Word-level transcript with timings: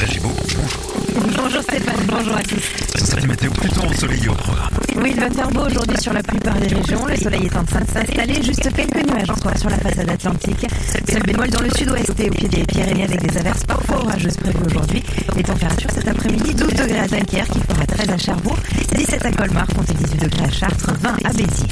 Bonjour. 0.00 0.32
Bonjour 1.36 1.62
Stéphane, 1.62 2.06
bonjour 2.08 2.34
à 2.34 2.42
tous. 2.42 2.62
Ce 2.96 3.04
sera 3.04 3.20
une 3.20 3.26
météo 3.26 3.50
plutôt 3.50 3.82
ensoleillée 3.82 4.30
au 4.30 4.34
programme. 4.34 4.70
Oui, 4.96 5.12
il 5.14 5.20
va 5.20 5.28
faire 5.28 5.50
beau 5.50 5.66
aujourd'hui 5.66 5.98
sur 6.00 6.14
la 6.14 6.22
plupart 6.22 6.54
des 6.54 6.68
régions. 6.68 7.04
Le 7.04 7.16
soleil 7.16 7.44
est 7.44 7.56
en 7.56 7.64
train 7.64 7.82
de 7.82 7.90
s'installer. 7.90 8.42
Juste 8.42 8.72
quelques 8.74 9.06
nuages 9.06 9.28
encore 9.28 9.58
sur 9.58 9.68
la 9.68 9.76
façade 9.76 10.08
atlantique. 10.08 10.66
Seul 11.06 11.22
bémol 11.22 11.50
dans 11.50 11.60
le 11.60 11.68
sud-ouest 11.76 12.18
et 12.18 12.30
au 12.30 12.32
pied 12.32 12.48
des 12.48 12.64
Pyrénées 12.64 13.04
avec 13.04 13.20
des 13.20 13.36
averses 13.36 13.64
parfois 13.64 13.98
orageuses 13.98 14.38
prévues 14.38 14.64
aujourd'hui. 14.70 15.02
Les 15.36 15.42
températures 15.42 15.90
cet 15.90 16.08
après-midi 16.08 16.54
12 16.54 16.68
degrés 16.68 17.00
à 17.00 17.06
Dunkerque, 17.06 17.56
il 17.56 17.62
fera 17.62 17.84
13 17.84 18.08
à 18.08 18.16
Cherbourg, 18.16 18.58
17 18.96 19.26
à 19.26 19.32
Colmar, 19.32 19.66
comptez 19.66 19.92
18 19.92 20.22
degrés 20.22 20.44
à 20.44 20.50
Chartres, 20.50 20.92
20 20.98 21.10
à 21.24 21.32
Béziers. 21.34 21.68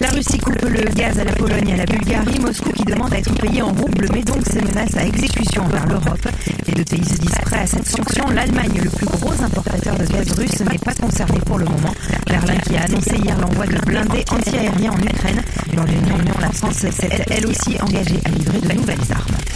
La 0.00 0.10
Russie 0.10 0.38
coupe 0.38 0.62
le 0.62 0.84
gaz 0.94 1.18
à 1.18 1.24
la 1.24 1.32
Pologne 1.32 1.72
à 1.72 1.76
la 1.76 1.84
Bulgarie. 1.84 2.38
Moscou 2.38 2.70
qui 2.70 2.84
demande 2.84 3.12
à 3.12 3.18
être 3.18 3.34
payé 3.34 3.62
en 3.62 3.72
rouble 3.72 4.06
met 4.12 4.22
donc 4.22 4.44
ses 4.46 4.60
menaces 4.60 4.96
à 4.96 5.04
exécution 5.04 5.66
vers 5.68 5.86
l'Europe. 5.86 6.28
Les 6.66 6.72
deux 6.72 6.84
pays 6.84 7.04
se 7.04 7.16
disent 7.18 7.34
à 7.52 7.66
cette 7.66 7.88
sanction. 7.88 8.24
L'Allemagne, 8.30 8.80
le 8.82 8.90
plus 8.90 9.06
gros 9.06 9.32
importateur 9.42 9.98
de 9.98 10.04
gaz 10.04 10.30
russe, 10.32 10.60
n'est 10.60 10.78
pas 10.78 10.94
concerné 10.94 11.40
pour 11.40 11.58
le 11.58 11.64
moment. 11.64 11.94
Berlin 12.26 12.56
qui 12.58 12.76
a 12.76 12.82
annoncé 12.82 13.16
hier 13.16 13.36
l'envoi 13.40 13.66
de 13.66 13.78
blindés 13.84 14.24
antiaériens 14.30 14.92
en 14.92 15.02
Ukraine. 15.02 15.42
Dans 15.74 15.84
l'Union, 15.84 16.16
la 16.40 16.50
France 16.52 16.76
s'est 16.76 17.24
elle 17.30 17.46
aussi 17.46 17.80
engagée 17.80 18.20
à 18.24 18.28
livrer 18.28 18.60
de 18.60 18.72
nouvelles 18.74 19.12
armes. 19.12 19.47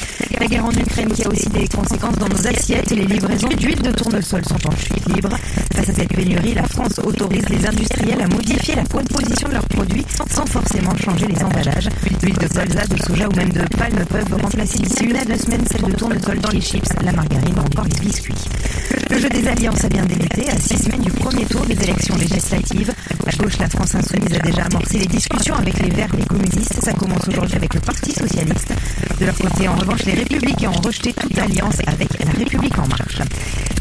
La 0.42 0.48
guerre 0.48 0.64
en 0.64 0.72
Ukraine 0.72 1.12
qui 1.12 1.22
a 1.22 1.28
aussi 1.28 1.48
des 1.50 1.68
conséquences 1.68 2.16
dans 2.16 2.26
nos 2.26 2.48
assiettes. 2.48 2.90
Les 2.90 3.04
livraisons 3.04 3.46
d'huile 3.46 3.80
de 3.80 3.92
tournesol 3.92 4.44
sont 4.44 4.68
en 4.68 4.74
chute 4.74 5.14
libre. 5.14 5.30
Face 5.72 5.88
à 5.88 5.94
cette 5.94 6.08
pénurie, 6.08 6.54
la 6.54 6.64
France 6.64 6.98
autorise 6.98 7.48
les 7.48 7.64
industriels 7.64 8.20
à 8.20 8.26
modifier 8.26 8.74
la 8.74 8.82
composition 8.82 9.48
de 9.48 9.54
leurs 9.54 9.68
produits 9.68 10.04
sans 10.28 10.44
forcément 10.46 10.96
changer 10.96 11.28
les 11.28 11.44
emballages. 11.44 11.88
L'huile 12.20 12.38
de 12.38 12.48
colza, 12.48 12.84
de 12.88 13.02
soja 13.04 13.28
ou 13.28 13.36
même 13.36 13.52
de 13.52 13.62
palme 13.76 14.04
peuvent 14.04 14.42
remplacer 14.42 14.78
d'ici 14.78 15.04
une 15.04 15.16
à 15.16 15.24
deux 15.24 15.38
semaines 15.38 15.64
celle 15.70 15.82
de 15.82 15.92
tournesol 15.92 16.40
dans 16.40 16.50
les 16.50 16.60
chips, 16.60 16.88
la 17.04 17.12
margarine 17.12 17.54
ou 17.56 17.60
encore 17.60 17.84
les 17.84 18.00
biscuits. 18.00 18.34
Le 19.10 19.18
jeu 19.20 19.28
des 19.28 19.46
alliances 19.46 19.84
a 19.84 19.88
bien 19.88 20.04
débuté 20.04 20.50
à 20.50 20.58
six 20.58 20.76
semaines 20.76 21.02
du 21.02 21.12
premier 21.12 21.44
tour 21.44 21.64
des 21.66 21.80
élections 21.80 22.16
législatives. 22.16 22.92
À 23.26 23.30
gauche, 23.36 23.58
la 23.58 23.68
France 23.68 23.94
insoumise 23.94 24.34
a 24.34 24.40
déjà 24.40 24.62
amorcé 24.64 24.98
les 24.98 25.06
discussions 25.06 25.54
avec 25.54 25.78
les 25.78 25.90
Verts 25.90 26.12
et 26.14 26.16
les 26.16 26.26
communistes. 26.26 26.82
Ça 26.82 26.92
commence 26.92 27.28
aujourd'hui 27.28 27.56
avec 27.56 27.74
le 27.74 27.80
Parti 27.80 28.12
socialiste. 28.12 28.72
De 29.20 29.26
leur 29.26 29.36
côté, 29.36 29.68
en 29.68 29.76
revanche, 29.76 30.04
les 30.04 30.14
républicains 30.32 30.70
ont 30.70 30.80
rejeté 30.80 31.12
toute 31.12 31.38
alliance 31.38 31.76
avec 31.86 32.08
la 32.24 32.30
République 32.30 32.78
en 32.78 32.88
marche. 32.88 33.20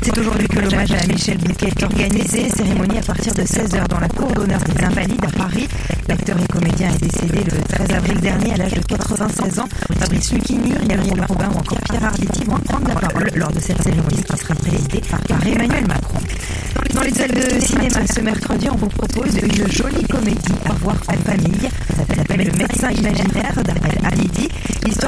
C'est 0.04 0.18
aujourd'hui 0.18 0.48
que 0.48 0.60
l'hommage 0.60 0.92
à 0.92 1.08
Michel 1.08 1.38
Bouquet 1.38 1.68
est 1.68 1.84
organisé. 1.84 2.50
Cérémonie 2.50 2.98
à 2.98 3.02
partir 3.02 3.34
de 3.34 3.42
16h 3.44 3.88
dans 3.88 4.00
la 4.00 4.10
cour 4.10 4.32
d'honneur 4.32 4.60
des 4.62 4.84
Invalides 4.84 5.24
à 5.24 5.32
Paris. 5.32 5.68
L'acteur 6.10 6.38
et 6.38 6.48
comédien 6.48 6.90
est 6.90 7.04
décédé 7.04 7.44
le 7.46 7.62
13 7.62 7.92
avril 7.92 8.20
dernier 8.20 8.54
à 8.54 8.58
l'âge 8.58 8.74
de 8.74 8.82
96 8.82 9.60
ans. 9.60 9.70
Fabrice 10.00 10.34
Lucchini, 10.34 10.74
Gabriel 10.88 11.26
Robin 11.28 11.50
ou 11.54 11.60
encore 11.60 11.80
Pierre 11.82 12.04
Arditi 12.04 12.44
vont 12.44 12.58
prendre 12.58 12.88
la 12.88 12.96
parole 12.96 13.30
lors 13.36 13.52
de 13.52 13.60
cette 13.60 13.82
cérémonie 13.82 14.24
qui 14.24 14.38
sera 14.38 14.56
présidée 14.56 15.02
par 15.10 15.20
Emmanuel 15.46 15.88
Macron. 15.88 16.20
Dans 16.94 17.02
les 17.04 17.14
salles 17.14 17.32
de 17.32 17.60
cinéma 17.62 18.06
ce 18.06 18.20
mercredi, 18.20 18.68
on 18.70 18.76
vous 18.76 18.88
propose 18.88 19.38
une 19.38 19.72
jolie 19.72 20.04
comédie 20.04 20.54
à 20.66 20.74
voir 20.74 20.98
en 21.08 21.14
famille. 21.14 21.70
Ça 21.96 22.16
s'appelle 22.16 22.48
Le 22.48 22.58
médecin 22.58 22.92
imaginaire 22.92 23.56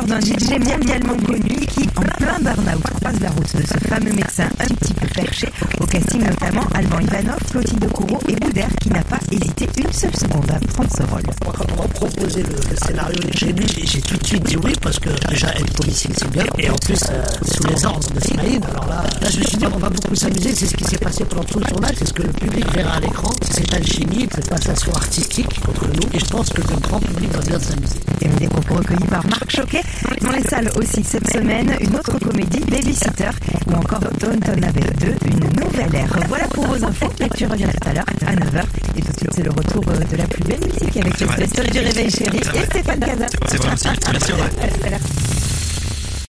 d'un 0.05 0.19
DJ 0.19 0.59
mondialement 0.59 1.15
connu 1.25 1.65
qui, 1.65 1.87
en 1.95 2.01
plein 2.01 2.39
burn-out, 2.39 2.92
croise 3.03 3.19
la 3.19 3.29
route 3.31 3.55
de 3.57 3.67
ce 3.67 3.87
fameux 3.89 4.13
médecin 4.13 4.47
un 4.59 4.75
petit 4.75 4.93
peu 4.93 5.07
perché. 5.07 5.47
Au 5.81 5.85
casting 5.85 6.23
notamment 6.23 6.63
Alban 6.73 6.99
Ivanov, 6.99 7.39
Clotilde 7.51 7.91
Courreau 7.91 8.19
et 8.29 8.35
Boudère 8.35 8.69
qui 8.81 8.89
n'a 8.89 9.03
pas 9.03 9.19
hésité 9.29 9.67
une 9.77 9.91
seule 9.91 10.15
seconde 10.15 10.49
à 10.49 10.59
prendre 10.67 10.89
ce 10.95 11.03
rôle. 11.03 11.23
Quand 11.43 11.65
on 11.73 11.81
m'a 11.81 11.87
proposé 11.89 12.43
le, 12.43 12.75
scénario, 12.77 13.19
j'ai 13.33 13.51
lu, 13.51 13.65
j'ai 13.83 14.01
tout 14.01 14.15
de 14.15 14.25
suite 14.25 14.43
dit 14.43 14.55
oui 14.63 14.73
parce 14.81 14.99
que 14.99 15.09
déjà 15.29 15.49
être 15.49 15.73
policier 15.73 16.11
c'est 16.15 16.31
bien 16.31 16.45
et 16.57 16.69
en 16.69 16.75
plus 16.75 16.99
euh, 17.11 17.23
sous 17.45 17.67
les 17.67 17.85
ordres 17.85 18.09
de 18.09 18.19
Smaïn. 18.21 18.61
Alors 18.63 18.87
là, 18.87 19.03
là, 19.21 19.29
je 19.29 19.39
me 19.39 19.43
suis 19.43 19.57
dit 19.57 19.65
on 19.65 19.79
va 19.79 19.89
beaucoup 19.89 20.15
s'amuser. 20.15 20.55
C'est 20.55 20.67
ce 20.67 20.75
qui 20.75 20.85
s'est 20.85 20.97
passé 20.97 21.25
pendant 21.25 21.43
tout 21.43 21.59
le 21.59 21.65
tournage, 21.65 21.95
c'est 21.97 22.07
ce 22.07 22.13
que 22.13 22.23
le 22.23 22.31
public 22.31 22.65
verra 22.73 22.93
à 22.95 22.99
l'écran, 23.01 23.31
c'est 23.41 23.53
cette 23.61 23.73
alchimie, 23.73 24.29
cette 24.33 24.49
passation 24.49 24.93
artistique 24.93 25.59
entre 25.67 25.87
nous. 25.87 26.07
Et 26.13 26.19
je 26.19 26.25
pense 26.25 26.49
que 26.49 26.61
le 26.61 26.77
grand 26.79 26.99
public 27.01 27.31
va 27.33 27.41
bien 27.41 27.59
s'amuser. 27.59 27.99
Et 28.21 28.27
des 28.39 28.47
propos 28.47 28.75
recueillis 28.75 29.07
par 29.09 29.25
Marc 29.27 29.51
Choquet. 29.51 29.81
Dans 30.21 30.31
les 30.31 30.43
salles 30.43 30.71
aussi 30.77 31.03
cette 31.03 31.29
semaine, 31.29 31.75
une 31.81 31.95
autre 31.95 32.17
comédie, 32.19 32.61
Babysitter, 32.93 33.29
ou 33.67 33.73
encore 33.73 33.99
Downton 34.19 34.63
Abbey 34.63 34.81
2, 34.99 35.15
une 35.25 35.39
nouvelle 35.61 35.95
ère. 35.95 36.19
Voilà 36.27 36.47
pour 36.47 36.65
vos 36.67 36.85
infos. 36.85 37.11
Lecture 37.19 37.49
revient 37.49 37.65
tout 37.65 37.89
à 37.89 37.93
l'heure 37.93 38.05
à 38.25 38.35
9h. 38.35 38.63
Et 38.95 39.01
tout 39.01 39.11
de 39.11 39.17
suite, 39.17 39.33
c'est 39.33 39.43
le 39.43 39.49
retour 39.49 39.83
euh, 39.87 39.97
de 40.11 40.17
la 40.17 40.27
plus 40.27 40.43
belle 40.43 40.59
musique 40.59 40.97
avec 40.97 41.19
le 41.19 41.27
festival 41.27 41.69
du 41.71 41.79
réveil 41.79 42.11
chéri 42.11 42.37
et 42.37 42.65
Stéphane 42.65 42.99
Casa. 42.99 43.25
C'est 43.47 43.57
vrai 43.57 43.73
aussi. 43.73 43.87
Merci. 44.11 45.52